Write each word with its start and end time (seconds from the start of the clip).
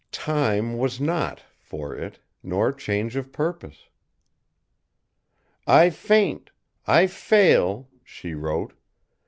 Time 0.11 0.79
was 0.79 0.99
not, 0.99 1.43
for 1.59 1.95
it, 1.95 2.17
nor 2.41 2.73
change 2.73 3.15
of 3.15 3.31
purpose. 3.31 3.87
"I 5.67 5.91
faint, 5.91 6.49
I 6.87 7.05
fail!" 7.05 7.87
she 8.03 8.33
wrote. 8.33 8.73